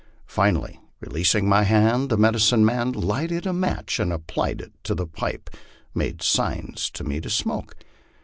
[0.25, 4.95] Finally, re leasing my hand, the medicine man lighted a match, and apptying it to
[4.95, 5.47] the pipe
[5.93, 7.75] made signs to me to smoke.